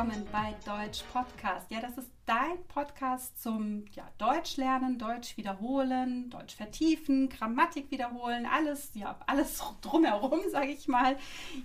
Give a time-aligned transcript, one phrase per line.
[0.00, 1.70] willkommen bei Deutsch Podcast.
[1.70, 8.46] Ja, das ist dein Podcast zum ja, Deutsch lernen, Deutsch wiederholen, Deutsch vertiefen, Grammatik wiederholen,
[8.46, 11.18] alles, ja, alles drumherum, sage ich mal.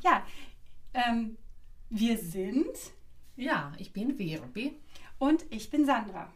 [0.03, 0.25] Ja,
[0.93, 1.37] ähm,
[1.89, 2.75] wir sind.
[3.37, 4.75] Ja, ich bin Virbi.
[5.17, 6.29] Und ich bin Sandra.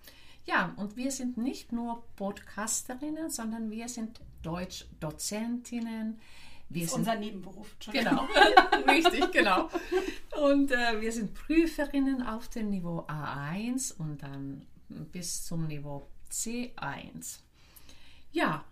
[0.46, 6.18] Ja, und wir sind nicht nur Podcasterinnen, sondern wir sind Deutschdozentinnen.
[6.70, 7.76] Wir das ist unser Nebenberuf.
[7.92, 8.28] Genau,
[8.88, 9.70] richtig, genau.
[10.40, 14.68] Und äh, wir sind Prüferinnen auf dem Niveau A1 und dann
[15.12, 17.40] bis zum Niveau C1.
[18.32, 18.64] Ja,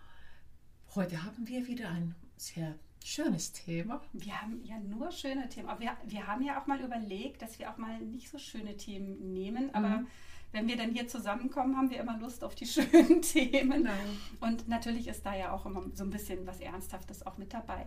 [0.94, 4.00] heute haben wir wieder ein sehr schönes Thema.
[4.12, 5.68] Wir haben ja nur schöne Themen.
[5.68, 8.76] Aber wir, wir haben ja auch mal überlegt, dass wir auch mal nicht so schöne
[8.76, 9.74] Themen nehmen.
[9.74, 10.06] Aber mhm.
[10.52, 13.82] Wenn wir dann hier zusammenkommen, haben wir immer Lust auf die schönen Themen.
[13.82, 14.18] Nein.
[14.40, 17.86] Und natürlich ist da ja auch immer so ein bisschen was Ernsthaftes auch mit dabei.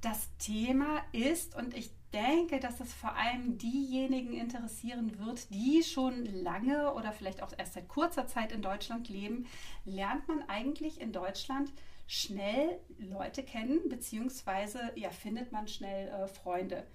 [0.00, 6.24] Das Thema ist, und ich denke, dass es vor allem diejenigen interessieren wird, die schon
[6.26, 9.46] lange oder vielleicht auch erst seit kurzer Zeit in Deutschland leben,
[9.84, 11.72] lernt man eigentlich in Deutschland
[12.06, 16.86] schnell Leute kennen, beziehungsweise ja, findet man schnell äh, Freunde.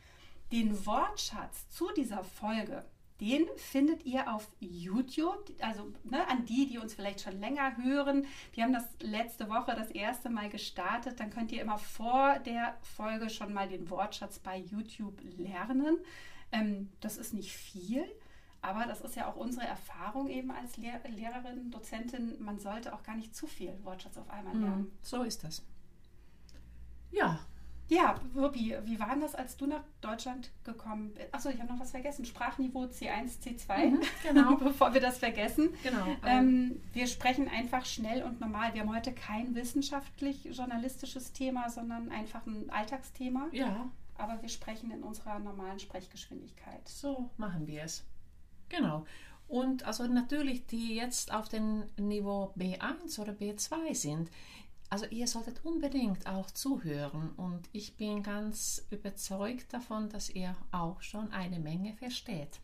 [0.51, 2.85] Den Wortschatz zu dieser Folge,
[3.21, 5.51] den findet ihr auf YouTube.
[5.61, 8.25] Also ne, an die, die uns vielleicht schon länger hören.
[8.53, 11.19] Wir haben das letzte Woche das erste Mal gestartet.
[11.19, 15.99] Dann könnt ihr immer vor der Folge schon mal den Wortschatz bei YouTube lernen.
[16.51, 18.03] Ähm, das ist nicht viel.
[18.63, 22.35] Aber das ist ja auch unsere Erfahrung eben als Lehr Lehrerin, Dozentin.
[22.39, 24.63] Man sollte auch gar nicht zu viel Wortschatz auf einmal mhm.
[24.63, 24.91] lernen.
[25.03, 25.63] So ist das.
[27.11, 27.39] Ja.
[27.91, 31.27] Ja, Wirpi, wie war das, als du nach Deutschland gekommen bist?
[31.33, 32.23] Achso, ich habe noch was vergessen.
[32.23, 33.89] Sprachniveau C1, C2.
[33.89, 34.55] Mhm, genau.
[34.63, 35.73] Bevor wir das vergessen.
[35.83, 36.05] Genau.
[36.25, 38.73] Ähm, wir sprechen einfach schnell und normal.
[38.73, 43.49] Wir haben heute kein wissenschaftlich-journalistisches Thema, sondern einfach ein Alltagsthema.
[43.51, 43.89] Ja.
[44.17, 46.87] Aber wir sprechen in unserer normalen Sprechgeschwindigkeit.
[46.87, 48.05] So machen wir es.
[48.69, 49.05] Genau.
[49.49, 54.29] Und also natürlich, die jetzt auf dem Niveau B1 oder B2 sind,
[54.91, 61.01] also ihr solltet unbedingt auch zuhören und ich bin ganz überzeugt davon, dass ihr auch
[61.01, 62.59] schon eine Menge versteht.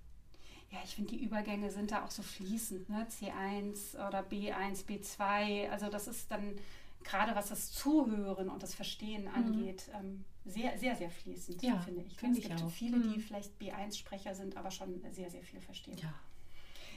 [0.69, 3.07] Ja, ich finde, die Übergänge sind da auch so fließend, ne?
[3.09, 5.69] C1 oder B1, B2.
[5.69, 6.55] Also das ist dann
[7.01, 9.33] gerade was das Zuhören und das Verstehen mhm.
[9.33, 12.17] angeht, ähm, sehr, sehr, sehr fließend, ja, finde ich.
[12.17, 12.69] Find es gibt auch.
[12.69, 13.21] viele, die mhm.
[13.21, 15.97] vielleicht B1-Sprecher sind, aber schon sehr, sehr viel verstehen.
[15.97, 16.13] Ja.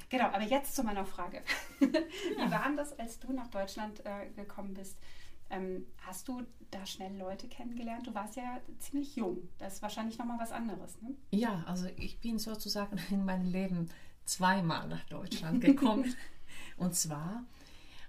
[0.09, 1.45] Genau, aber jetzt zu meiner Frage.
[1.79, 1.87] Wie
[2.37, 2.51] ja.
[2.51, 4.99] war das, als du nach Deutschland äh, gekommen bist?
[5.51, 8.07] Ähm, hast du da schnell Leute kennengelernt?
[8.07, 9.49] Du warst ja ziemlich jung.
[9.59, 11.15] Das ist wahrscheinlich nochmal was anderes, ne?
[11.33, 13.91] Ja, also ich bin sozusagen in meinem Leben
[14.25, 16.15] zweimal nach Deutschland gekommen.
[16.77, 17.45] Und zwar,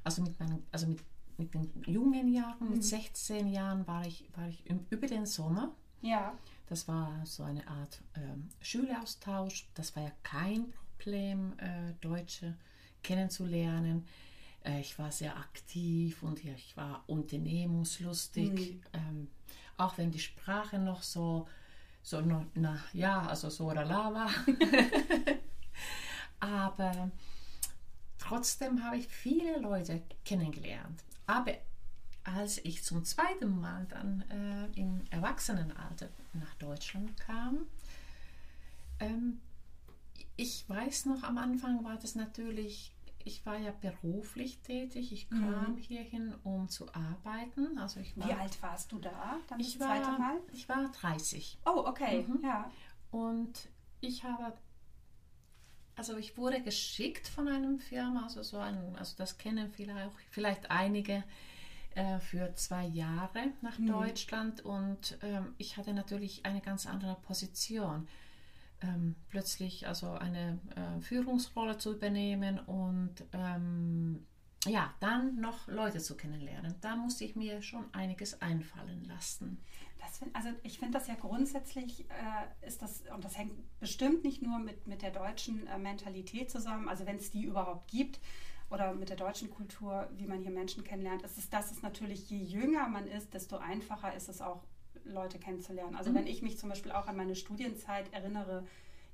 [0.03, 0.99] also mit, meinem, also mit
[1.41, 2.73] mit den jungen Jahren, mhm.
[2.75, 5.71] mit 16 Jahren war ich, war ich über den Sommer.
[6.01, 6.33] Ja.
[6.67, 9.67] Das war so eine Art ähm, Schüleraustausch.
[9.73, 12.55] Das war ja kein Problem, äh, Deutsche
[13.03, 14.05] kennenzulernen.
[14.63, 18.51] Äh, ich war sehr aktiv und ich war unternehmungslustig.
[18.51, 18.81] Mhm.
[18.93, 19.27] Ähm,
[19.77, 21.47] auch wenn die Sprache noch so,
[22.03, 22.21] so
[22.53, 24.29] na, ja, also so oder la war.
[26.39, 27.11] Aber
[28.17, 31.03] trotzdem habe ich viele Leute kennengelernt.
[31.27, 31.53] Aber
[32.23, 37.65] als ich zum zweiten Mal dann äh, im Erwachsenenalter nach Deutschland kam,
[38.99, 39.39] ähm,
[40.37, 42.91] ich weiß noch, am Anfang war das natürlich,
[43.25, 45.77] ich war ja beruflich tätig, ich kam mhm.
[45.77, 47.77] hierhin, um zu arbeiten.
[47.77, 49.37] Also ich war, Wie alt warst du da?
[49.47, 50.37] Dann ich, war, Mal?
[50.51, 51.59] ich war 30.
[51.65, 52.39] Oh, okay, mhm.
[52.43, 52.71] ja.
[53.11, 54.53] Und ich habe
[55.95, 60.71] also ich wurde geschickt von einem Firma, also so ein, also das kennen vielleicht, vielleicht
[60.71, 61.23] einige
[61.95, 63.87] äh, für zwei Jahre nach mhm.
[63.87, 68.07] Deutschland und ähm, ich hatte natürlich eine ganz andere Position.
[68.83, 74.25] Ähm, plötzlich also eine äh, Führungsrolle zu übernehmen und ähm,
[74.65, 76.75] ja, dann noch Leute zu kennenlernen.
[76.81, 79.59] Da musste ich mir schon einiges einfallen lassen.
[80.21, 84.41] Find, also ich finde das ja grundsätzlich äh, ist das, und das hängt bestimmt nicht
[84.41, 88.19] nur mit, mit der deutschen äh, Mentalität zusammen, also wenn es die überhaupt gibt,
[88.69, 92.29] oder mit der deutschen Kultur, wie man hier Menschen kennenlernt, ist es, dass es natürlich,
[92.29, 94.63] je jünger man ist, desto einfacher ist es auch,
[95.05, 95.95] Leute kennenzulernen.
[95.95, 96.15] Also mhm.
[96.15, 98.65] wenn ich mich zum Beispiel auch an meine Studienzeit erinnere,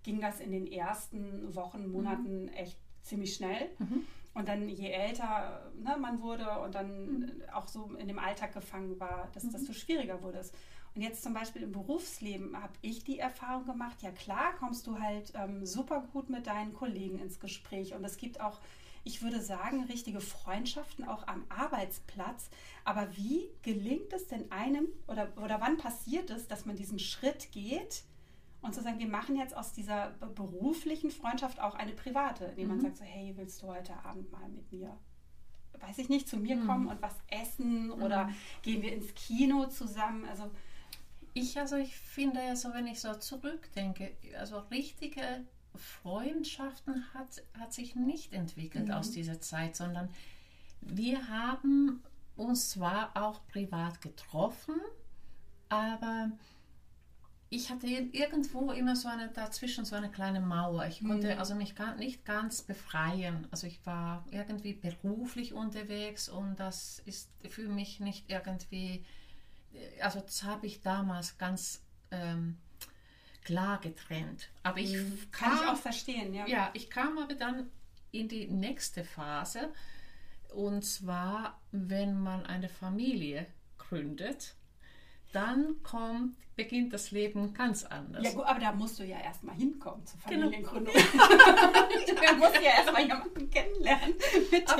[0.03, 2.49] ging das in den ersten Wochen, Monaten mhm.
[2.49, 3.69] echt ziemlich schnell.
[3.79, 4.05] Mhm.
[4.33, 7.31] Und dann je älter ne, man wurde und dann mhm.
[7.53, 9.51] auch so in dem Alltag gefangen war, dass, mhm.
[9.51, 10.51] desto schwieriger wurde es.
[10.95, 14.99] Und jetzt zum Beispiel im Berufsleben habe ich die Erfahrung gemacht, ja klar, kommst du
[14.99, 17.93] halt ähm, super gut mit deinen Kollegen ins Gespräch.
[17.93, 18.59] Und es gibt auch,
[19.07, 22.49] ich würde sagen, richtige Freundschaften auch am Arbeitsplatz.
[22.83, 27.53] Aber wie gelingt es denn einem oder, oder wann passiert es, dass man diesen Schritt
[27.53, 28.03] geht
[28.61, 32.77] Und zu sagen, wir machen jetzt aus dieser beruflichen Freundschaft auch eine private, indem man
[32.79, 32.81] mhm.
[32.81, 34.97] sagt so, hey, willst du heute Abend mal mit mir,
[35.79, 36.67] weiß ich nicht, zu mir mhm.
[36.67, 38.35] kommen und was essen oder mhm.
[38.61, 40.25] gehen wir ins Kino zusammen?
[40.25, 40.51] Also
[41.33, 45.45] ich, also ich finde ja so, wenn ich so zurückdenke, also richtige
[45.77, 48.93] Freundschaften hat, hat sich nicht entwickelt mhm.
[48.93, 50.09] aus dieser Zeit, sondern
[50.81, 52.03] wir haben
[52.35, 54.75] uns zwar auch privat getroffen,
[55.69, 56.31] aber
[57.49, 60.85] ich hatte irgendwo immer so eine dazwischen so eine kleine Mauer.
[60.85, 61.39] Ich konnte mhm.
[61.39, 63.47] also mich gar nicht ganz befreien.
[63.51, 69.05] Also ich war irgendwie beruflich unterwegs und das ist für mich nicht irgendwie,
[70.01, 71.81] also das habe ich damals ganz
[72.11, 72.57] ähm,
[73.47, 74.49] klar getrennt.
[74.63, 75.17] Aber ich mhm.
[75.31, 76.45] kann kam, ich auch verstehen, ja.
[76.47, 77.69] Ja, ich kam aber dann
[78.11, 79.69] in die nächste Phase
[80.49, 83.45] und zwar, wenn man eine Familie
[83.77, 84.53] gründet
[85.31, 88.23] dann kommt, beginnt das Leben ganz anders.
[88.23, 90.45] Ja gut, aber da musst du ja erstmal hinkommen zur genau.
[90.45, 90.93] Familiengründung.
[92.07, 92.21] Genau.
[92.21, 94.15] da musst du ja erstmal jemanden kennenlernen.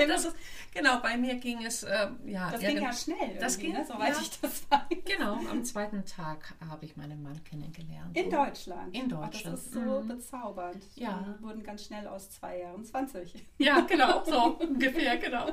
[0.07, 0.35] Das ist,
[0.73, 2.49] genau, bei mir ging es, äh, ja.
[2.51, 4.81] Das ging ja schnell, das ging, ne, soweit ja, ich das weiß.
[5.05, 8.17] Genau, am zweiten Tag habe ich meinen Mann kennengelernt.
[8.17, 8.95] In Deutschland?
[8.95, 9.57] In Deutschland.
[9.57, 10.07] Das ist so mhm.
[10.07, 10.83] bezaubernd.
[10.95, 11.23] Ja.
[11.25, 13.45] Wir wurden ganz schnell aus zwei Jahren 20.
[13.57, 15.49] Ja, genau, so ungefähr, genau.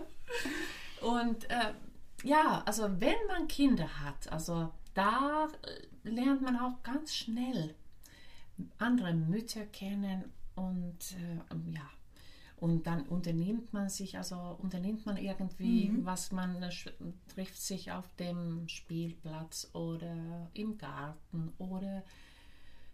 [1.00, 1.72] Und äh,
[2.22, 7.74] ja, also wenn man Kinder hat, also da äh, lernt man auch ganz schnell
[8.78, 10.24] andere Mütter kennen
[10.54, 11.90] und äh, ja,
[12.56, 16.06] und dann unternimmt man sich, also unternimmt man irgendwie, mhm.
[16.06, 16.70] was man äh,
[17.28, 22.04] trifft sich auf dem Spielplatz oder im Garten oder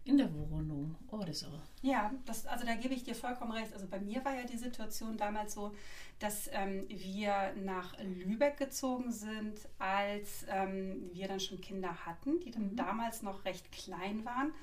[0.03, 1.47] in der Wohnung oder so.
[1.81, 3.73] Ja, das, also da gebe ich dir vollkommen recht.
[3.73, 5.73] Also bei mir war ja die Situation damals so,
[6.19, 12.51] dass ähm, wir nach Lübeck gezogen sind, als ähm, wir dann schon Kinder hatten, die
[12.51, 12.75] dann mhm.
[12.75, 14.53] damals noch recht klein waren.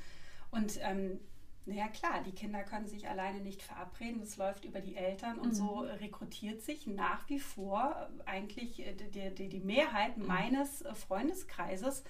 [0.50, 1.20] Und ähm,
[1.66, 5.48] naja, klar, die Kinder können sich alleine nicht verabreden, das läuft über die Eltern und
[5.48, 5.54] mhm.
[5.54, 10.26] so rekrutiert sich nach wie vor eigentlich äh, die, die, die Mehrheit mhm.
[10.26, 12.02] meines Freundeskreises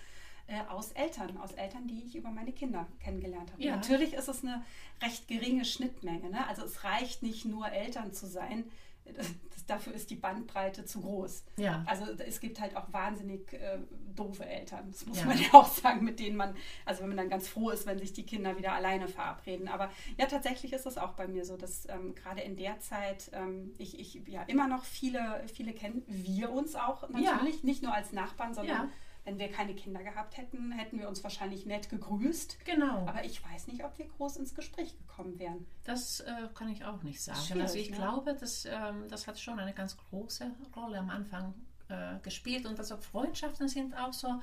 [0.48, 3.62] äh, aus Eltern, aus Eltern, die ich über meine Kinder kennengelernt habe.
[3.62, 3.76] Ja.
[3.76, 4.64] Natürlich ist es eine
[5.02, 6.30] recht geringe Schnittmenge.
[6.30, 6.46] Ne?
[6.48, 8.64] Also es reicht nicht nur Eltern zu sein.
[9.04, 9.34] Das,
[9.66, 11.44] dafür ist die Bandbreite zu groß.
[11.56, 11.84] Ja.
[11.86, 13.78] Also es gibt halt auch wahnsinnig äh,
[14.14, 15.26] doofe Eltern, das muss ja.
[15.26, 17.98] man ja auch sagen, mit denen man, also wenn man dann ganz froh ist, wenn
[17.98, 19.68] sich die Kinder wieder alleine verabreden.
[19.68, 23.30] Aber ja, tatsächlich ist es auch bei mir so, dass ähm, gerade in der Zeit
[23.32, 27.64] ähm, ich, ich ja immer noch viele, viele kennen, wir uns auch natürlich, ja.
[27.66, 28.90] nicht nur als Nachbarn, sondern
[29.28, 32.64] wenn wir keine Kinder gehabt hätten, hätten wir uns wahrscheinlich nett gegrüßt.
[32.64, 33.06] Genau.
[33.06, 35.66] Aber ich weiß nicht, ob wir groß ins Gespräch gekommen wären.
[35.84, 37.60] Das äh, kann ich auch nicht sagen.
[37.60, 37.96] Also ich ne?
[37.96, 41.52] glaube, das, ähm, das hat schon eine ganz große Rolle am Anfang
[41.88, 42.64] äh, gespielt.
[42.64, 44.40] Und also Freundschaften sind auch so,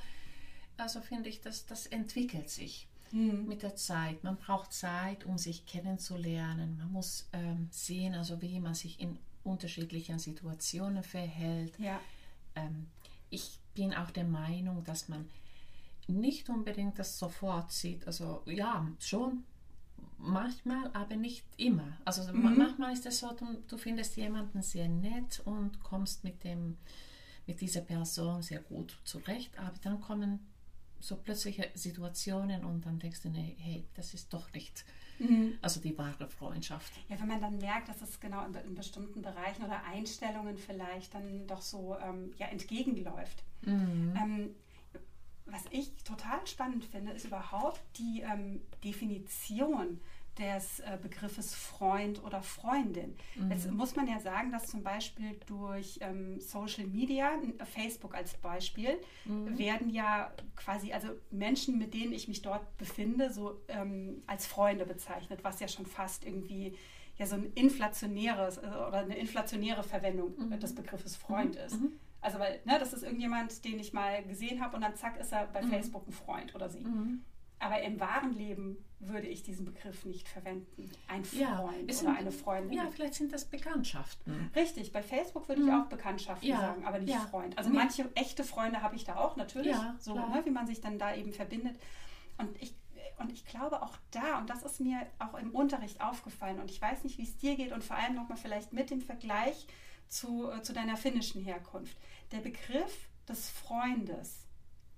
[0.77, 2.87] also finde ich, dass das entwickelt sich.
[3.11, 3.47] Mhm.
[3.47, 4.23] Mit der Zeit.
[4.23, 6.77] Man braucht Zeit, um sich kennenzulernen.
[6.77, 11.79] Man muss ähm, sehen, also wie man sich in unterschiedlichen Situationen verhält.
[11.79, 11.99] Ja.
[12.55, 12.87] Ähm,
[13.31, 15.29] ich bin auch der Meinung, dass man
[16.07, 18.07] nicht unbedingt das sofort sieht.
[18.07, 19.43] Also ja, schon
[20.17, 21.97] manchmal, aber nicht immer.
[22.05, 22.57] Also mhm.
[22.57, 26.77] manchmal ist es so, du, du, findest jemanden sehr nett und kommst mit, dem,
[27.45, 30.39] mit dieser Person sehr gut zurecht, aber dann kommen
[30.99, 34.85] so plötzliche Situationen und dann denkst du, nee, hey, das ist doch nicht
[35.19, 35.57] Mhm.
[35.61, 36.93] Also die wahre Freundschaft.
[37.09, 41.13] Ja, wenn man dann merkt, dass es genau in, in bestimmten Bereichen oder Einstellungen vielleicht
[41.13, 43.43] dann doch so ähm, ja, entgegenläuft.
[43.65, 44.13] Mhm.
[44.21, 44.55] Ähm,
[45.45, 49.99] was ich total spannend finde, ist überhaupt die ähm, Definition
[50.37, 53.15] des äh, Begriffes Freund oder Freundin.
[53.35, 53.51] Mhm.
[53.51, 57.31] Jetzt muss man ja sagen, dass zum Beispiel durch ähm, Social Media,
[57.63, 59.57] Facebook als Beispiel, mhm.
[59.57, 64.85] werden ja quasi, also Menschen, mit denen ich mich dort befinde, so ähm, als Freunde
[64.85, 66.75] bezeichnet, was ja schon fast irgendwie
[67.17, 70.59] ja so ein inflationäres äh, oder eine inflationäre Verwendung mhm.
[70.59, 71.61] des Begriffes Freund mhm.
[71.61, 71.79] ist.
[72.25, 72.35] Mhm.
[72.35, 75.31] Also weil, ne, das ist irgendjemand, den ich mal gesehen habe und dann zack ist
[75.31, 75.69] er bei mhm.
[75.69, 76.85] Facebook ein Freund oder sie.
[77.59, 80.91] Aber im wahren Leben würde ich diesen Begriff nicht verwenden.
[81.07, 82.77] Ein Freund ja, oder sind, eine Freundin.
[82.77, 84.51] Ja, vielleicht sind das Bekanntschaften.
[84.55, 85.81] Richtig, bei Facebook würde ich mhm.
[85.81, 87.19] auch Bekanntschaften ja, sagen, aber nicht ja.
[87.21, 87.57] Freund.
[87.57, 90.99] Also manche echte Freunde habe ich da auch natürlich, so ne, wie man sich dann
[90.99, 91.79] da eben verbindet.
[92.37, 92.75] Und ich,
[93.19, 96.81] und ich glaube auch da, und das ist mir auch im Unterricht aufgefallen, und ich
[96.81, 99.67] weiß nicht, wie es dir geht, und vor allem nochmal vielleicht mit dem Vergleich
[100.07, 101.97] zu, äh, zu deiner finnischen Herkunft.
[102.31, 104.45] Der Begriff des Freundes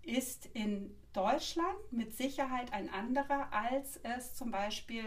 [0.02, 5.04] ist in Deutschland mit Sicherheit ein anderer, als es zum Beispiel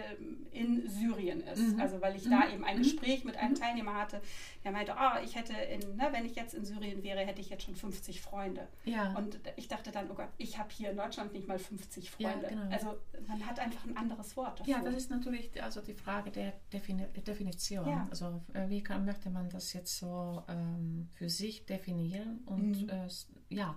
[0.50, 1.74] in Syrien ist.
[1.74, 1.80] Mhm.
[1.80, 2.30] Also weil ich mhm.
[2.30, 2.82] da eben ein mhm.
[2.82, 3.60] Gespräch mit einem mhm.
[3.60, 4.20] Teilnehmer hatte,
[4.64, 7.48] der meinte, oh, ich hätte in, ne, wenn ich jetzt in Syrien wäre, hätte ich
[7.48, 8.66] jetzt schon 50 Freunde.
[8.84, 9.16] Ja.
[9.16, 12.42] Und ich dachte dann, oh Gott, ich habe hier in Deutschland nicht mal 50 Freunde.
[12.42, 12.72] Ja, genau.
[12.72, 12.98] Also
[13.28, 14.74] man hat einfach ein anderes Wort dafür.
[14.74, 17.86] Ja, das ist natürlich also die Frage der Defini Definition.
[17.86, 18.08] Ja.
[18.10, 22.88] Also äh, wie kann, möchte man das jetzt so ähm, für sich definieren und mhm.
[22.88, 23.08] äh,
[23.54, 23.76] ja,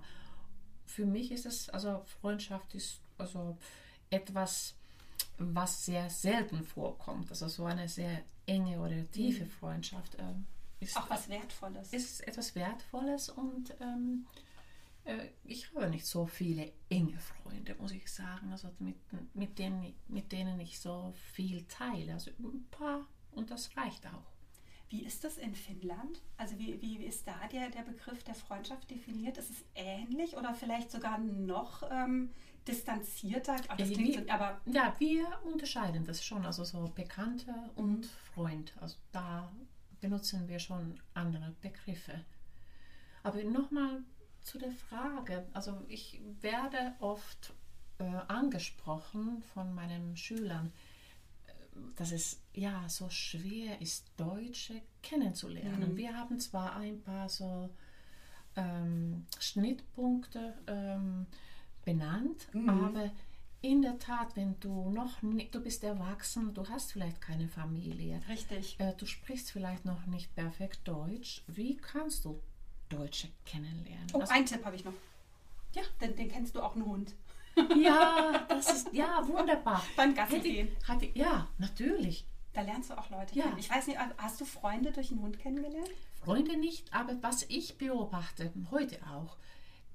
[0.86, 3.56] für mich ist es, also Freundschaft ist also
[4.10, 4.74] etwas,
[5.38, 7.30] was sehr selten vorkommt.
[7.30, 9.50] Also so eine sehr enge oder tiefe mhm.
[9.50, 10.14] Freundschaft.
[10.16, 10.34] Äh,
[10.80, 11.92] ist auch was Wertvolles.
[11.92, 14.26] Ist etwas Wertvolles und ähm,
[15.04, 18.96] äh, ich habe nicht so viele enge Freunde, muss ich sagen, also mit,
[19.34, 22.12] mit, denen, mit denen ich so viel teile.
[22.12, 24.33] Also ein paar und das reicht auch.
[24.94, 26.22] Wie ist das in Finnland?
[26.36, 29.36] Also wie, wie ist da der, der Begriff der Freundschaft definiert?
[29.38, 32.30] Ist es ähnlich oder vielleicht sogar noch ähm,
[32.68, 33.56] distanzierter?
[33.66, 38.10] Ach, das klingt so, aber ja, wir unterscheiden das schon, also so Bekannte und mhm.
[38.34, 38.72] Freund.
[38.80, 39.50] Also da
[40.00, 42.20] benutzen wir schon andere Begriffe.
[43.24, 44.04] Aber nochmal
[44.42, 45.44] zu der Frage.
[45.54, 47.52] Also ich werde oft
[47.98, 50.70] äh, angesprochen von meinen Schülern
[51.96, 55.92] dass es ja so schwer ist, Deutsche kennenzulernen.
[55.92, 55.96] Mhm.
[55.96, 57.70] Wir haben zwar ein paar so
[58.56, 61.26] ähm, Schnittpunkte ähm,
[61.84, 62.68] benannt, mhm.
[62.68, 63.10] aber
[63.60, 68.20] in der Tat, wenn du noch nicht, du bist erwachsen, du hast vielleicht keine Familie.
[68.28, 68.78] Richtig.
[68.78, 71.42] Äh, du sprichst vielleicht noch nicht perfekt Deutsch.
[71.46, 72.40] Wie kannst du
[72.90, 74.06] Deutsche kennenlernen?
[74.12, 74.92] Oh, also, einen Tipp habe ich noch.
[75.74, 75.82] Ja.
[76.00, 77.14] Den, den kennst du auch einen Hund.
[77.76, 79.84] Ja, das ist ja wunderbar.
[79.96, 80.68] Beim Gassi gehen.
[80.86, 82.26] Hatte, ja, natürlich.
[82.54, 83.44] Da lernst du auch Leute ja.
[83.44, 83.58] kennen.
[83.58, 85.90] Ich weiß nicht, hast du Freunde durch einen Hund kennengelernt?
[86.24, 89.36] Freunde nicht, aber was ich beobachte, heute auch,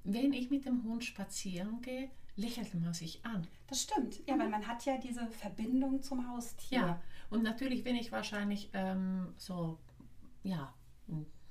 [0.04, 3.46] wenn ich mit dem Hund spazieren gehe, lächelt man sich an.
[3.66, 4.40] Das stimmt, ja, mhm.
[4.40, 6.78] weil man hat ja diese Verbindung zum Haustier.
[6.78, 9.78] Ja, und natürlich, wenn ich wahrscheinlich ähm, so,
[10.42, 10.72] ja,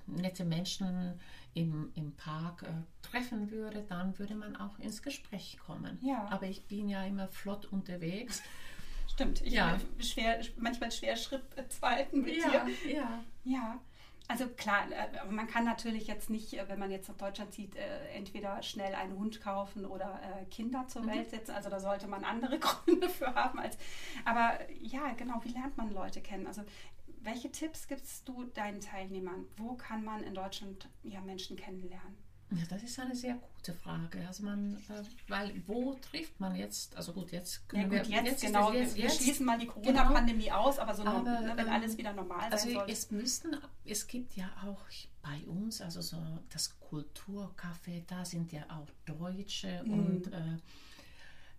[0.07, 1.19] nette Menschen
[1.53, 2.67] im, im Park äh,
[3.01, 5.99] treffen würde, dann würde man auch ins Gespräch kommen.
[6.01, 6.27] Ja.
[6.29, 8.41] Aber ich bin ja immer flott unterwegs.
[9.19, 9.77] Stimmt, ich ja.
[9.99, 12.93] schwer, manchmal schwer Schritt zweiten mit ja, dir.
[12.93, 13.23] Ja.
[13.43, 13.81] Ja.
[14.29, 17.75] Also klar, äh, man kann natürlich jetzt nicht, äh, wenn man jetzt nach Deutschland zieht,
[17.75, 20.21] äh, entweder schnell einen Hund kaufen oder
[20.51, 21.07] Kinder zur mhm.
[21.07, 21.51] Welt setzen.
[21.51, 23.59] Also da sollte man andere Gründe für haben.
[23.59, 23.77] Als,
[24.23, 26.47] aber ja, genau, wie lernt man Leute kennen?
[26.47, 26.63] Also
[27.21, 29.47] welche Tipps gibst du deinen Teilnehmern?
[29.57, 32.17] Wo kann man in Deutschland ja, Menschen kennenlernen?
[32.51, 34.25] Ja, das ist eine sehr gute Frage.
[34.27, 36.95] Also man, äh, weil wo trifft man jetzt?
[36.95, 38.73] Also gut, jetzt können ja, gut, wir jetzt, genau.
[38.73, 40.57] Jetzt, wir jetzt, schließen mal die Corona-Pandemie genau.
[40.57, 42.85] aus, aber so aber, noch, ne, wenn ähm, alles wieder normal also sein soll.
[42.89, 44.83] Es müssten, es gibt ja auch
[45.21, 46.17] bei uns, also so
[46.49, 49.93] das Kulturcafé, da sind ja auch Deutsche mhm.
[49.93, 50.57] und äh,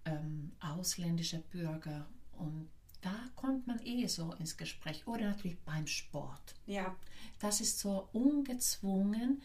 [0.06, 2.68] ähm, ausländische Bürger und
[3.00, 5.06] da kommt man eh so ins Gespräch.
[5.06, 6.54] Oder natürlich beim Sport.
[6.66, 6.94] Ja.
[7.38, 9.40] Das ist so ungezwungen.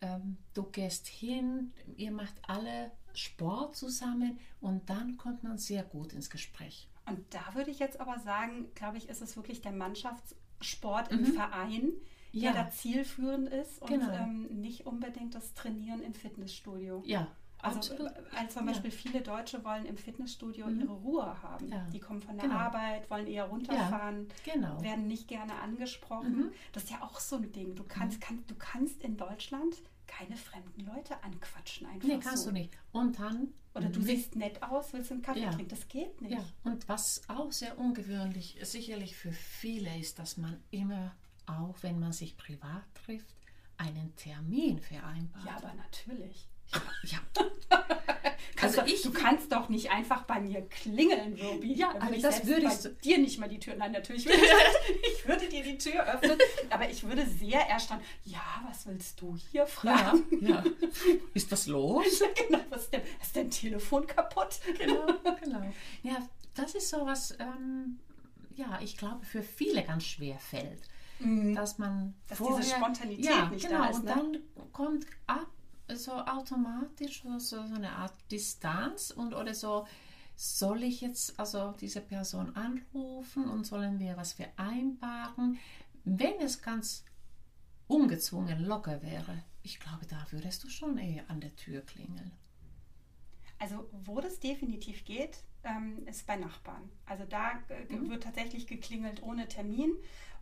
[0.00, 6.12] Ähm, du gehst hin, ihr macht alle Sport zusammen und dann kommt man sehr gut
[6.12, 6.88] ins Gespräch.
[7.06, 11.18] Und da würde ich jetzt aber sagen, glaube ich, ist es wirklich der Mannschaftssport mhm.
[11.18, 11.92] im Verein,
[12.32, 12.52] der ja.
[12.52, 14.12] da zielführend ist und genau.
[14.12, 17.02] ähm, nicht unbedingt das Trainieren im Fitnessstudio.
[17.06, 17.28] Ja,
[17.60, 18.12] also Absolut.
[18.36, 18.96] als zum Beispiel ja.
[18.96, 20.80] viele Deutsche wollen im Fitnessstudio mhm.
[20.80, 21.68] ihre Ruhe haben.
[21.68, 21.86] Ja.
[21.92, 22.58] Die kommen von der genau.
[22.58, 24.54] Arbeit, wollen eher runterfahren, ja.
[24.54, 24.80] genau.
[24.82, 26.36] werden nicht gerne angesprochen.
[26.36, 26.52] Mhm.
[26.72, 27.74] Das ist ja auch so ein Ding.
[27.74, 28.22] Du kannst, mhm.
[28.22, 29.74] kann, du kannst in Deutschland
[30.06, 32.50] keine fremden Leute anquatschen einfach Nee, kannst so.
[32.50, 32.76] du nicht.
[32.92, 33.48] Und dann...
[33.74, 35.68] Oder du siehst nett aus, willst einen Kaffee trinken.
[35.68, 36.36] Das geht nicht.
[36.64, 41.14] Und was auch sehr ungewöhnlich sicherlich für viele ist, dass man immer,
[41.46, 43.36] auch wenn man sich privat trifft,
[43.76, 45.44] einen Termin vereinbart.
[45.44, 46.48] Ja, aber natürlich.
[47.04, 47.18] Ja.
[48.62, 51.74] also ich, du kannst doch nicht einfach bei mir klingeln, Ruby.
[51.74, 53.76] Ja, aber ich das würde ich dir nicht mal die Tür.
[53.76, 56.38] Nein, natürlich würde ich, ich würde dir die Tür öffnen,
[56.70, 58.02] aber ich würde sehr erstaunt.
[58.24, 60.24] Ja, was willst du hier fragen?
[60.40, 60.64] Ja, ja.
[61.34, 62.20] Ist was los?
[62.20, 62.64] Ja, genau.
[62.70, 64.60] Was ist, denn, ist dein Telefon kaputt?
[64.78, 65.06] Genau,
[65.40, 65.62] genau.
[66.02, 67.32] Ja, das ist so was.
[67.38, 67.98] Ähm,
[68.56, 70.82] ja, ich glaube, für viele ganz schwer fällt.
[71.20, 71.54] Mhm.
[71.54, 74.04] Dass man dass vorher, diese Spontanität ja, nicht genau, da ist.
[74.04, 74.14] Ne?
[74.14, 75.46] Und dann kommt ab
[75.94, 79.86] so automatisch so, eine Art Distanz und oder so,
[80.36, 85.58] soll ich jetzt also diese Person anrufen und sollen wir was vereinbaren?
[86.04, 87.04] Wenn es ganz
[87.88, 92.32] ungezwungen locker wäre, ich glaube, da würdest du schon eher an der Tür klingeln.
[93.58, 96.88] Also wo das definitiv geht, ähm, ist bei Nachbarn.
[97.06, 98.10] Also da äh, mhm.
[98.10, 99.92] wird tatsächlich geklingelt ohne Termin.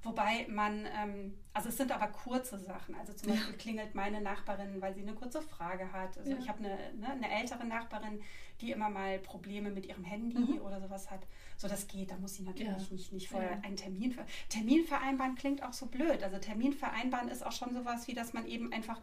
[0.02, 2.94] Wobei man, ähm, also es sind aber kurze Sachen.
[2.94, 3.58] Also zum Beispiel ja.
[3.58, 6.16] klingelt meine Nachbarin, weil sie eine kurze Frage hat.
[6.18, 6.38] Also ja.
[6.38, 8.20] ich habe eine, ne, eine ältere Nachbarin,
[8.60, 10.60] die immer mal Probleme mit ihrem Handy mhm.
[10.60, 11.26] oder sowas hat.
[11.56, 12.10] So, das geht.
[12.10, 12.92] Da muss sie natürlich ja.
[12.92, 16.22] nicht, nicht vorher einen Termin ver Termin vereinbaren klingt auch so blöd.
[16.22, 19.00] Also Termin vereinbaren ist auch schon sowas wie, dass man eben einfach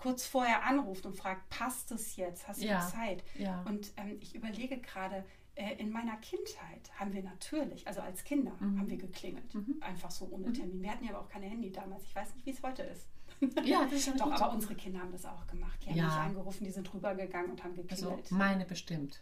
[0.00, 2.48] kurz vorher anruft und fragt, passt es jetzt?
[2.48, 3.22] Hast du Zeit?
[3.66, 8.52] Und ähm, ich überlege gerade, äh, in meiner Kindheit haben wir natürlich, also als Kinder,
[8.60, 8.78] mhm.
[8.78, 9.54] haben wir geklingelt.
[9.54, 9.76] Mhm.
[9.80, 10.54] Einfach so ohne mhm.
[10.54, 10.82] Termin.
[10.82, 12.04] Wir hatten ja aber auch keine Handy damals.
[12.04, 13.06] Ich weiß nicht, wie es heute ist.
[13.64, 15.78] Ja, das ist Doch, aber unsere Kinder haben das auch gemacht.
[15.82, 16.04] Die haben ja.
[16.04, 18.18] mich angerufen, die sind rübergegangen und haben geklingelt.
[18.30, 19.20] Also meine bestimmt.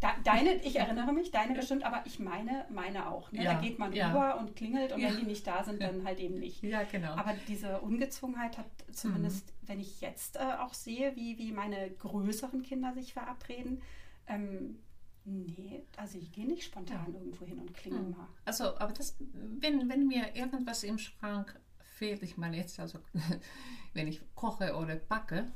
[0.00, 3.30] Da, deine, ich erinnere mich, deine bestimmt, aber ich meine, meine auch.
[3.32, 3.44] Ne?
[3.44, 3.54] Ja.
[3.54, 4.08] Da geht man ja.
[4.08, 6.62] rüber und klingelt und wenn die nicht da sind, dann halt eben nicht.
[6.62, 7.12] Ja, genau.
[7.12, 9.68] Aber diese Ungezwungenheit hat zumindest, mhm.
[9.68, 13.82] wenn ich jetzt äh, auch sehe, wie, wie meine größeren Kinder sich verabreden,
[14.26, 14.78] ähm,
[15.24, 17.18] Nee, also ich gehe nicht spontan ja.
[17.18, 18.10] irgendwo hin und klingel hm.
[18.12, 18.26] mal.
[18.46, 21.60] Also, aber das, wenn, wenn mir irgendwas im Schrank
[22.00, 22.98] fehlt, ich meine jetzt, also
[23.92, 25.52] wenn ich koche oder backe,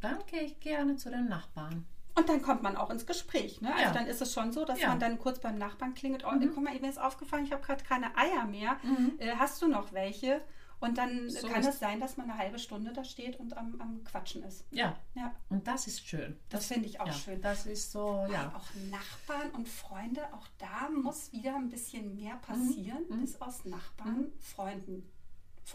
[0.00, 1.84] dann gehe ich gerne zu den Nachbarn.
[2.14, 3.60] Und dann kommt man auch ins Gespräch.
[3.60, 3.72] Ne?
[3.72, 3.92] Also ja.
[3.92, 4.88] dann ist es schon so, dass ja.
[4.88, 6.24] man dann kurz beim Nachbarn klingelt.
[6.24, 6.52] Oh, mhm.
[6.54, 8.78] guck mal, mir ist aufgefallen, ich habe gerade keine Eier mehr.
[8.84, 9.14] Mhm.
[9.18, 10.40] Äh, hast du noch welche?
[10.78, 13.80] Und dann so kann es sein, dass man eine halbe Stunde da steht und am,
[13.80, 14.66] am Quatschen ist.
[14.70, 14.96] Ja.
[15.14, 15.34] ja.
[15.48, 16.38] Und das ist schön.
[16.48, 17.12] Das, das finde ich auch ja.
[17.12, 17.42] schön.
[17.42, 18.52] Das ist so, ja.
[18.54, 23.20] Auch Nachbarn und Freunde, auch da muss wieder ein bisschen mehr passieren, mhm.
[23.20, 24.32] bis aus Nachbarn mhm.
[24.38, 25.10] Freunden,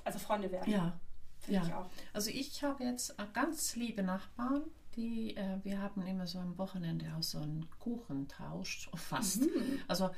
[0.04, 0.72] also Freunde werden.
[0.72, 1.00] Ja.
[1.48, 1.64] ja.
[1.64, 1.90] Ich auch.
[2.14, 4.64] Also ich habe jetzt ganz liebe Nachbarn,
[4.96, 9.42] die, äh, wir haben immer so am Wochenende auch so einen Kuchentausch fast.
[9.42, 9.80] Mhm.
[9.88, 10.10] Also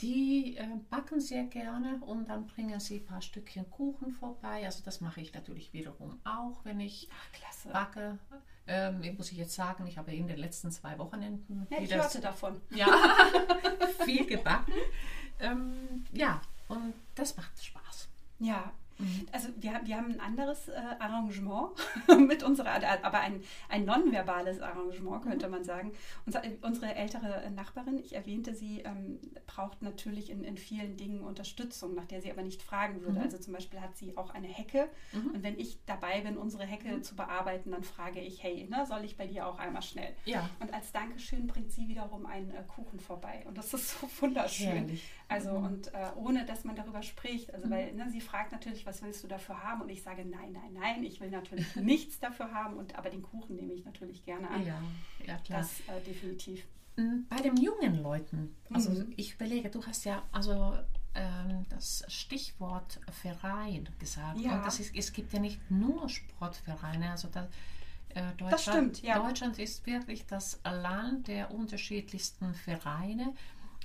[0.00, 4.64] die äh, backen sehr gerne und dann bringen sie ein paar Stückchen Kuchen vorbei.
[4.64, 8.18] Also das mache ich natürlich wiederum auch, wenn ich Ach, backe.
[8.66, 12.20] Ähm, muss ich jetzt sagen, ich habe in den letzten zwei Wochenenden ja, ich hörte
[12.20, 12.60] davon.
[12.70, 12.88] Ja,
[14.04, 14.72] viel gebacken.
[15.38, 18.08] Ähm, ja, und das macht Spaß.
[18.40, 19.26] Ja, Mhm.
[19.32, 21.70] Also wir, wir haben ein anderes äh, Arrangement
[22.18, 25.52] mit unserer, aber ein, ein nonverbales Arrangement könnte mhm.
[25.52, 25.92] man sagen.
[26.26, 31.94] Unser, unsere ältere Nachbarin, ich erwähnte sie, ähm, braucht natürlich in, in vielen Dingen Unterstützung,
[31.94, 33.18] nach der sie aber nicht fragen würde.
[33.18, 33.24] Mhm.
[33.24, 35.30] Also zum Beispiel hat sie auch eine Hecke mhm.
[35.32, 37.02] und wenn ich dabei bin, unsere Hecke mhm.
[37.02, 40.14] zu bearbeiten, dann frage ich, hey, ne, soll ich bei dir auch einmal schnell?
[40.24, 40.48] Ja.
[40.60, 44.68] Und als Dankeschön bringt sie wiederum einen äh, Kuchen vorbei und das ist so wunderschön.
[44.68, 45.04] Herrlich.
[45.34, 45.64] Also mhm.
[45.64, 49.24] und äh, ohne, dass man darüber spricht, also weil ne, sie fragt natürlich, was willst
[49.24, 49.82] du dafür haben?
[49.82, 53.22] Und ich sage, nein, nein, nein, ich will natürlich nichts dafür haben, und, aber den
[53.22, 54.64] Kuchen nehme ich natürlich gerne an.
[54.64, 54.80] Ja,
[55.26, 55.60] ja klar.
[55.60, 56.64] Das äh, definitiv.
[56.96, 59.12] Mm, bei den jungen Leuten, also mhm.
[59.16, 60.74] ich überlege, du hast ja also
[61.14, 64.38] ähm, das Stichwort Verein gesagt.
[64.38, 64.56] Ja.
[64.56, 67.48] Und das ist, es gibt ja nicht nur Sportvereine, also da,
[68.10, 69.18] äh, Deutschland, das stimmt, ja.
[69.18, 73.34] Deutschland ist wirklich das Land der unterschiedlichsten Vereine.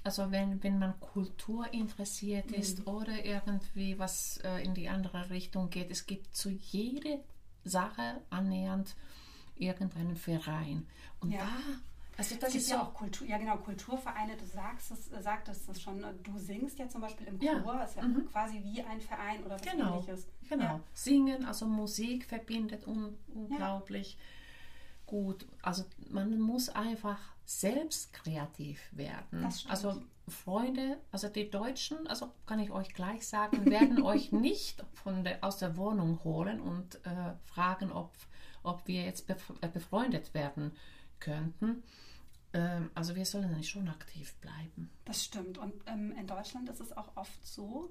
[0.04, 2.88] Also wenn, wenn man Kultur interessiert ist mhm.
[2.88, 7.20] oder irgendwie was äh, in die andere Richtung geht, es gibt zu jeder
[7.64, 8.96] Sache annähernd
[9.58, 10.88] irgendeinen Verein.
[11.20, 11.40] Und ja.
[11.40, 11.50] da
[12.20, 15.82] also das ist ja auch Kultur, ja genau, Kulturvereine, du sagst es, äh, sagtest es
[15.82, 17.84] schon, du singst ja zum Beispiel im Chor, ja.
[17.84, 18.28] ist ja mhm.
[18.30, 19.94] quasi wie ein Verein oder was genau.
[19.94, 20.28] ähnliches.
[20.50, 20.80] Genau, ja.
[20.94, 24.20] Singen, also Musik verbindet un unglaublich ja.
[25.06, 25.48] gut.
[25.62, 29.44] Also man muss einfach selbst kreativ werden.
[29.70, 35.24] Also Freunde, also die Deutschen, also kann ich euch gleich sagen, werden euch nicht von
[35.24, 38.14] der, aus der Wohnung holen und äh, fragen, ob,
[38.62, 40.74] ob wir jetzt bef äh, befreundet werden
[41.20, 41.82] könnten.
[42.54, 44.92] Ähm, also wir sollen dann schon aktiv bleiben.
[45.06, 45.58] Das stimmt.
[45.58, 47.90] Und ähm, in Deutschland ist es auch oft so,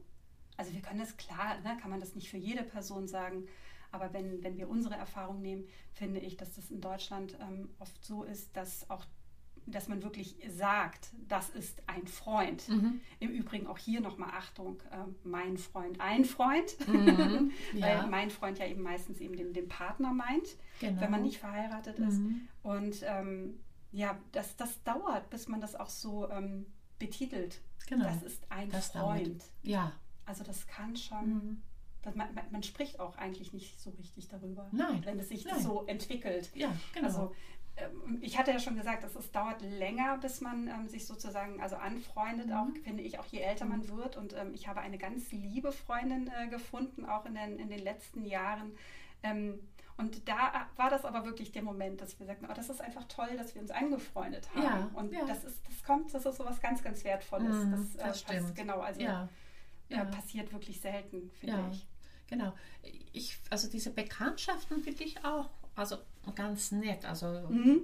[0.56, 3.48] also wir können das klar, ne, kann man das nicht für jede Person sagen,
[3.90, 8.04] aber wenn, wenn wir unsere Erfahrung nehmen, finde ich, dass das in Deutschland ähm, oft
[8.04, 9.04] so ist, dass auch
[9.70, 12.68] dass man wirklich sagt, das ist ein Freund.
[12.68, 13.00] Mhm.
[13.20, 17.50] Im Übrigen auch hier nochmal Achtung, äh, mein Freund, ein Freund, mhm.
[17.74, 21.00] weil mein Freund ja eben meistens eben den, den Partner meint, genau.
[21.00, 22.18] wenn man nicht verheiratet ist.
[22.18, 22.48] Mhm.
[22.62, 23.60] Und ähm,
[23.92, 26.66] ja, das, das dauert, bis man das auch so ähm,
[26.98, 27.60] betitelt.
[27.86, 28.04] Genau.
[28.04, 29.28] Das ist ein das Freund.
[29.28, 29.50] Dauert.
[29.62, 29.92] Ja.
[30.24, 31.28] Also das kann schon.
[31.28, 31.62] Mhm.
[32.14, 35.04] Man, man, spricht auch eigentlich nicht so richtig darüber, Nein.
[35.04, 35.60] wenn es sich Nein.
[35.60, 36.48] so entwickelt.
[36.54, 37.06] Ja, genau.
[37.06, 37.34] Also
[38.20, 41.76] ich hatte ja schon gesagt, dass es dauert länger, bis man ähm, sich sozusagen also
[41.76, 42.76] anfreundet, auch mhm.
[42.76, 44.16] finde ich, auch je älter man wird.
[44.16, 47.80] Und ähm, ich habe eine ganz liebe Freundin äh, gefunden, auch in den, in den
[47.80, 48.72] letzten Jahren.
[49.22, 49.60] Ähm,
[49.96, 53.04] und da war das aber wirklich der Moment, dass wir sagten, oh, das ist einfach
[53.08, 54.62] toll, dass wir uns angefreundet haben.
[54.62, 55.24] Ja, und ja.
[55.26, 57.64] das ist, das kommt, das ist so was ganz, ganz Wertvolles.
[57.64, 58.54] Mm, das, äh, das stimmt.
[58.54, 59.28] genau, also ja.
[59.88, 61.86] Ja, passiert wirklich selten, finde ich.
[62.28, 62.52] Genau.
[63.12, 65.96] Ich, also diese Bekanntschaften finde ich auch also
[66.34, 67.04] ganz nett.
[67.04, 67.82] Also mhm.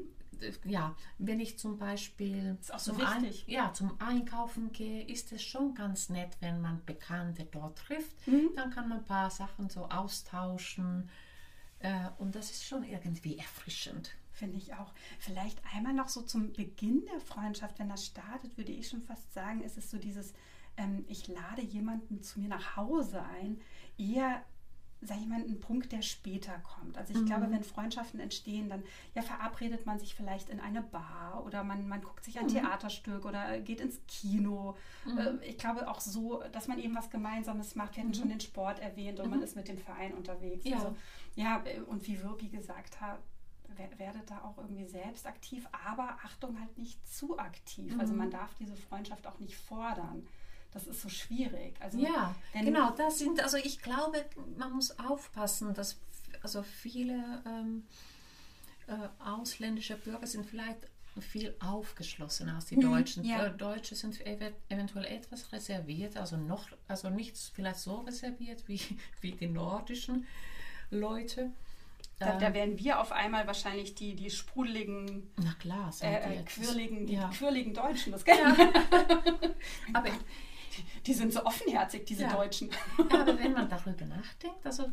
[0.65, 5.75] ja, wenn ich zum Beispiel so zum, Ein, ja, zum Einkaufen gehe, ist es schon
[5.75, 8.27] ganz nett, wenn man Bekannte dort trifft.
[8.27, 8.51] Mhm.
[8.57, 11.09] Dann kann man ein paar Sachen so austauschen.
[11.79, 14.11] Äh, und das ist schon irgendwie erfrischend.
[14.33, 14.93] Finde ich auch.
[15.21, 19.33] Vielleicht einmal noch so zum Beginn der Freundschaft, wenn das startet, würde ich schon fast
[19.33, 20.33] sagen, ist es so dieses,
[20.77, 23.61] ähm, ich lade jemanden zu mir nach Hause ein,
[23.97, 24.43] eher
[25.07, 26.97] sag ich mal, ein Punkt, der später kommt.
[26.97, 27.27] Also ich mhm.
[27.27, 28.83] glaube, wenn Freundschaften entstehen, dann
[29.15, 32.51] ja verabredet man sich vielleicht in eine Bar oder man, man guckt sich ein mhm.
[32.51, 34.77] Theaterstück oder geht ins Kino.
[35.05, 35.19] Mhm.
[35.19, 37.97] Äh, ich glaube auch so, dass man eben was Gemeinsames macht.
[37.97, 38.33] Wir hatten schon mhm.
[38.33, 39.45] den Sport erwähnt und man mhm.
[39.45, 40.65] ist mit dem Verein unterwegs.
[40.65, 40.97] Ja, also,
[41.35, 43.19] ja äh, und wie Wirpi gesagt hat,
[43.99, 47.95] werdet da auch irgendwie selbst aktiv, aber Achtung halt nicht zu aktiv.
[47.99, 48.21] Also mhm.
[48.21, 50.27] man darf diese Freundschaft auch nicht fordern.
[50.75, 51.77] Das ist so schwierig.
[51.81, 54.25] Also, ja, genau, das sind, also ich glaube,
[54.59, 56.01] man muss aufpassen, dass
[56.43, 57.85] also viele ähm,
[58.89, 60.89] äh, ausländische Bürger sind vielleicht
[61.21, 63.25] viel aufgeschlossener als die mhm, Deutschen.
[63.25, 63.47] Ja.
[63.47, 68.81] Äh, Deutsche sind eventuell etwas reserviert, also noch, also nicht vielleicht so reserviert wie,
[69.21, 70.27] wie die nordischen
[70.91, 71.51] Leute.
[72.19, 72.55] Da, da, ähm.
[72.55, 77.29] werden wir auf einmal wahrscheinlich die, die sprudeligen, Na klar, äh, quirligen, die, ja.
[77.29, 78.73] quirligen Deutschen, das kennen ja.
[79.93, 80.09] Aber
[81.07, 82.35] die sind so offenherzig, diese ja.
[82.35, 82.71] Deutschen.
[82.99, 84.85] Ja, aber wenn man darüber nachdenkt, also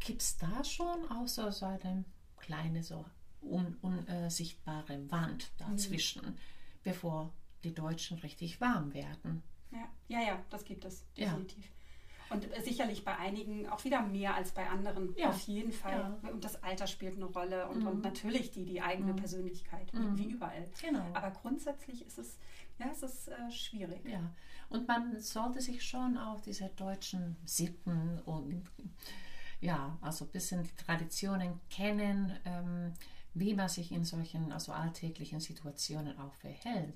[0.00, 2.04] gibt es da schon außer so eine
[2.38, 3.04] kleine, so
[3.42, 6.36] unsichtbare un, äh, Wand dazwischen, mhm.
[6.82, 7.32] bevor
[7.64, 9.42] die Deutschen richtig warm werden.
[9.70, 11.64] Ja, ja, ja das gibt es definitiv.
[11.64, 11.70] Ja.
[12.32, 15.14] Und sicherlich bei einigen auch wieder mehr als bei anderen.
[15.16, 15.28] Ja.
[15.28, 16.18] Auf jeden Fall.
[16.22, 16.30] Ja.
[16.30, 17.88] Und das Alter spielt eine Rolle und, mhm.
[17.88, 19.16] und natürlich die, die eigene mhm.
[19.16, 20.16] Persönlichkeit, mhm.
[20.16, 20.70] wie, wie, überall.
[20.80, 21.04] Genau.
[21.12, 22.38] Aber grundsätzlich ist es,
[22.84, 24.04] ja, es ist äh, schwierig.
[24.04, 24.20] Ja.
[24.68, 28.64] Und man sollte sich schon auch diese deutschen Sitten und
[29.60, 32.92] ja, also ein bisschen die Traditionen kennen, ähm,
[33.34, 36.94] wie man sich in solchen also alltäglichen Situationen auch verhält.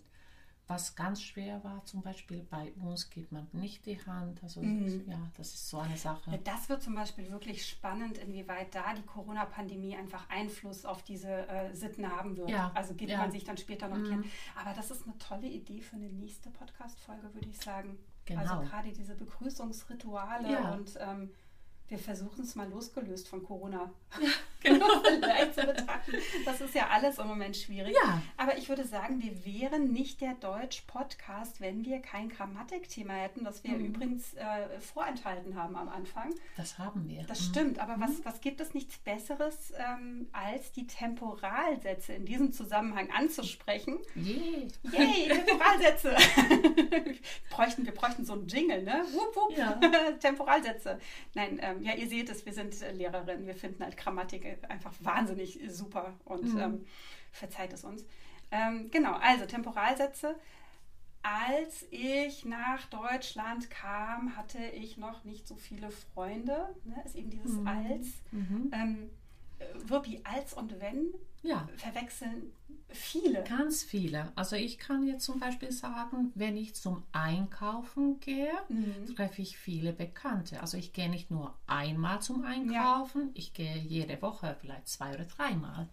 [0.68, 4.42] Was ganz schwer war, zum Beispiel bei uns gibt man nicht die Hand.
[4.42, 5.04] Also mhm.
[5.08, 6.32] ja, das ist so eine Sache.
[6.32, 11.46] Ja, das wird zum Beispiel wirklich spannend, inwieweit da die Corona-Pandemie einfach Einfluss auf diese
[11.48, 12.50] äh, Sitten haben wird.
[12.50, 12.72] Ja.
[12.74, 13.18] Also gibt ja.
[13.18, 14.08] man sich dann später noch mhm.
[14.08, 14.32] kennen.
[14.60, 17.96] Aber das ist eine tolle Idee für eine nächste Podcast-Folge, würde ich sagen.
[18.24, 18.40] Genau.
[18.40, 21.30] Also gerade diese Begrüßungsrituale und ähm,
[21.88, 23.90] wir versuchen es mal losgelöst von Corona.
[24.20, 24.28] Ja,
[24.60, 26.12] genau, vielleicht zu betrachten.
[26.44, 27.94] Das ist ja alles im Moment schwierig.
[28.02, 28.22] Ja.
[28.36, 33.64] Aber ich würde sagen, wir wären nicht der Deutsch-Podcast, wenn wir kein Grammatikthema hätten, das
[33.64, 33.86] wir mhm.
[33.86, 36.34] übrigens äh, vorenthalten haben am Anfang.
[36.56, 37.24] Das haben wir.
[37.24, 37.44] Das mhm.
[37.44, 38.02] stimmt, aber mhm.
[38.02, 43.98] was, was gibt es nichts Besseres, ähm, als die Temporalsätze in diesem Zusammenhang anzusprechen?
[44.14, 44.68] Yay!
[44.82, 46.10] Yay, Temporalsätze!
[46.10, 47.16] wir,
[47.50, 49.04] bräuchten, wir bräuchten so einen Jingle, ne?
[49.12, 49.56] Wupp, wupp.
[49.56, 49.72] Ja.
[50.20, 50.98] Temporalsätze.
[51.34, 53.46] Nein, ähm, ja, ihr seht es, wir sind äh, Lehrerinnen.
[53.46, 54.44] Wir finden halt Grammatik
[54.76, 56.60] einfach wahnsinnig super und mhm.
[56.60, 56.86] ähm,
[57.32, 58.04] verzeiht es uns.
[58.50, 60.36] Ähm, genau, also Temporalsätze.
[61.22, 66.74] Als ich nach Deutschland kam, hatte ich noch nicht so viele Freunde.
[66.84, 67.02] Ne?
[67.04, 67.66] Ist eben dieses mhm.
[67.66, 68.06] als.
[68.30, 68.70] Mhm.
[68.72, 69.10] Ähm,
[69.86, 71.68] Wirbi als und wenn ja.
[71.76, 72.52] verwechseln
[72.88, 73.42] viele.
[73.44, 74.32] Ganz viele.
[74.34, 79.14] Also ich kann jetzt zum Beispiel sagen, wenn ich zum Einkaufen gehe, mhm.
[79.14, 80.60] treffe ich viele Bekannte.
[80.60, 83.30] Also ich gehe nicht nur einmal zum Einkaufen, ja.
[83.34, 85.88] ich gehe jede Woche vielleicht zwei oder dreimal.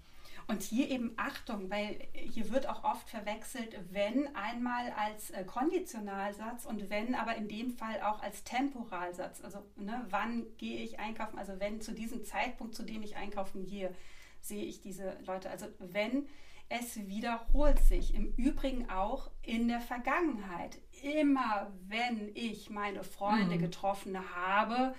[0.47, 6.65] Und hier eben Achtung, weil hier wird auch oft verwechselt, wenn einmal als äh, Konditionalsatz
[6.65, 9.41] und wenn aber in dem Fall auch als Temporalsatz.
[9.41, 11.38] Also ne, wann gehe ich einkaufen?
[11.39, 13.93] Also wenn zu diesem Zeitpunkt, zu dem ich einkaufen gehe,
[14.41, 15.49] sehe ich diese Leute.
[15.49, 16.27] Also wenn
[16.69, 18.15] es wiederholt sich.
[18.15, 20.79] Im Übrigen auch in der Vergangenheit.
[21.03, 23.62] Immer wenn ich meine Freunde mhm.
[23.62, 24.95] getroffen habe,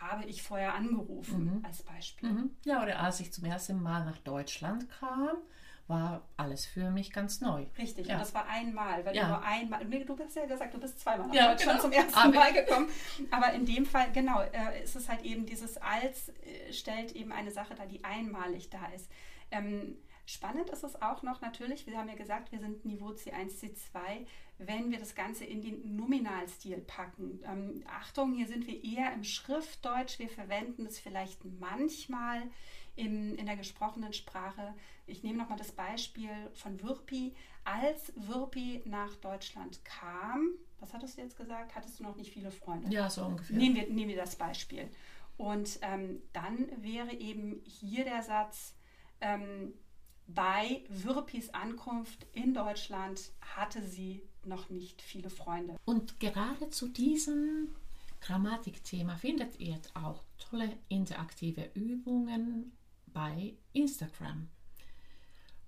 [0.00, 1.64] habe ich vorher angerufen, mhm.
[1.64, 2.30] als Beispiel.
[2.30, 2.50] Mhm.
[2.64, 5.36] Ja, oder als ich zum ersten Mal nach Deutschland kam,
[5.88, 7.64] war alles für mich ganz neu.
[7.78, 8.14] Richtig, ja.
[8.14, 9.22] und das war einmal, weil ja.
[9.22, 11.82] du nur einmal, nee, du hast ja gesagt, du bist zweimal nach ja, Deutschland genau.
[11.82, 12.88] zum ersten Aber Mal gekommen.
[13.30, 17.32] Aber in dem Fall, genau, äh, ist es halt eben dieses als äh, stellt eben
[17.32, 19.10] eine Sache da, die einmalig da ist.
[19.50, 19.96] Ähm,
[20.28, 24.26] Spannend ist es auch noch natürlich, wir haben ja gesagt, wir sind Niveau C1, C2,
[24.58, 27.40] wenn wir das Ganze in den Nominalstil packen.
[27.46, 32.42] Ähm, Achtung, hier sind wir eher im Schriftdeutsch, wir verwenden es vielleicht manchmal
[32.94, 34.74] in, in der gesprochenen Sprache.
[35.06, 37.34] Ich nehme nochmal das Beispiel von Würpi.
[37.64, 41.74] Als Würpi nach Deutschland kam, was hattest du jetzt gesagt?
[41.74, 42.92] Hattest du noch nicht viele Freunde?
[42.92, 43.56] Ja, so ungefähr.
[43.56, 44.90] Nehmen wir, nehmen wir das Beispiel.
[45.38, 48.74] Und ähm, dann wäre eben hier der Satz,
[49.22, 49.72] ähm,
[50.28, 55.76] bei Würpis Ankunft in Deutschland hatte sie noch nicht viele Freunde.
[55.84, 57.74] Und gerade zu diesem
[58.20, 62.72] Grammatikthema findet ihr auch tolle interaktive Übungen
[63.06, 64.48] bei Instagram.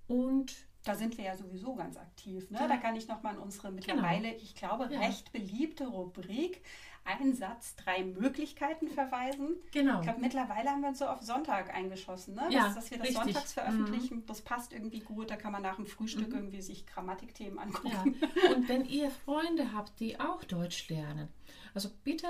[0.07, 2.49] Und da sind wir ja sowieso ganz aktiv.
[2.49, 2.59] Ne?
[2.59, 2.67] Ja.
[2.67, 4.43] Da kann ich nochmal an unsere mittlerweile, genau.
[4.43, 4.99] ich glaube, ja.
[4.99, 6.61] recht beliebte Rubrik
[7.03, 9.55] Ein Satz, drei Möglichkeiten verweisen.
[9.71, 9.99] Genau.
[9.99, 12.47] Ich glaube, mittlerweile haben wir uns so auf Sonntag eingeschossen, ne?
[12.49, 13.23] ja, dass, dass wir das richtig.
[13.23, 14.17] sonntags veröffentlichen.
[14.17, 14.25] Mhm.
[14.27, 15.29] Das passt irgendwie gut.
[15.29, 16.35] Da kann man nach dem Frühstück mhm.
[16.35, 18.15] irgendwie sich Grammatikthemen angucken.
[18.15, 18.51] Ja.
[18.55, 21.29] Und wenn ihr Freunde habt, die auch Deutsch lernen,
[21.73, 22.27] also bitte,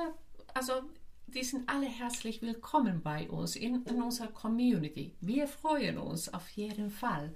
[0.54, 0.74] also
[1.28, 5.16] die sind alle herzlich willkommen bei uns in, in unserer Community.
[5.22, 7.34] Wir freuen uns auf jeden Fall.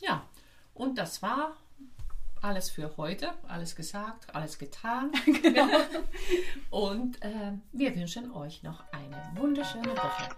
[0.00, 0.28] Ja,
[0.74, 1.56] und das war
[2.42, 5.10] alles für heute, alles gesagt, alles getan.
[5.42, 5.66] genau.
[6.70, 10.36] Und äh, wir wünschen euch noch eine wunderschöne Woche.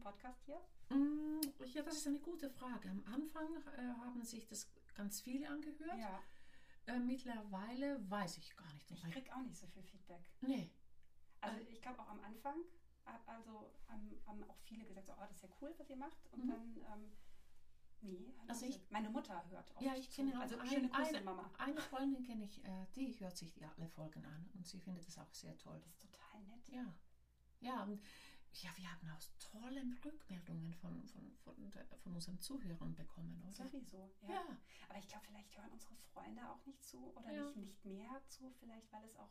[0.00, 0.60] Podcast hier?
[0.90, 2.90] Mm, ja, das ist eine gute Frage.
[2.90, 5.98] Am Anfang äh, haben sich das ganz viele angehört.
[5.98, 6.22] Ja.
[6.86, 8.90] Äh, mittlerweile weiß ich gar nicht.
[8.90, 10.22] Ich kriege auch nicht so viel Feedback.
[10.40, 10.70] Nee.
[11.40, 12.56] Also ich glaube auch am Anfang,
[13.26, 16.18] also haben, haben, auch viele gesagt, so, oh, das ist ja cool, was ihr macht.
[16.32, 16.48] Und mhm.
[16.48, 17.12] dann, ähm,
[18.00, 19.80] nee, also ich, meine Mutter hört auch.
[19.80, 20.40] Ja, ich kenne zu.
[20.40, 21.50] also ein, schöne Grüße, eine, Mama.
[21.58, 25.06] Eine Freundin kenne ich, äh, die hört sich die alle Folgen an und sie findet
[25.06, 25.78] es auch sehr toll.
[25.80, 26.68] Das ist total nett.
[26.68, 26.94] Ja.
[27.60, 28.00] Ja, und
[28.62, 31.54] ja, wir haben auch tolle Rückmeldungen von, von, von,
[32.02, 33.52] von unseren Zuhörern bekommen, oder?
[33.52, 34.28] Sowieso, ja.
[34.28, 34.44] ja.
[34.88, 37.44] Aber ich glaube, vielleicht hören unsere Freunde auch nicht zu oder ja.
[37.44, 39.30] nicht, nicht mehr zu, vielleicht, weil es auch,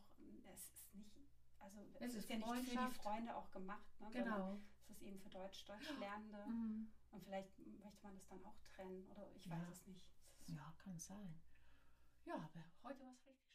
[0.52, 1.16] es ist nicht,
[1.58, 4.10] also es, es ist, ist ja nicht für die Freunde auch gemacht, ne?
[4.12, 4.60] Genau.
[4.78, 6.38] es ist eben für Deutsch, Deutschlernende.
[6.38, 6.46] Ja.
[6.46, 6.92] Mhm.
[7.10, 10.06] Und vielleicht möchte man das dann auch trennen oder ich weiß es nicht.
[10.46, 11.40] Ja, kann sein.
[12.24, 13.45] Ja, aber heute war es richtig.